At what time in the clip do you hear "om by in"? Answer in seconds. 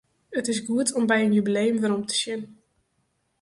0.97-1.33